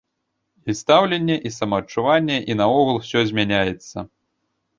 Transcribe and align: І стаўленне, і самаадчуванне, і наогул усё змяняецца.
І 0.71 0.73
стаўленне, 0.79 1.35
і 1.49 1.51
самаадчуванне, 1.57 2.37
і 2.53 2.57
наогул 2.63 2.95
усё 3.03 3.19
змяняецца. 3.29 3.97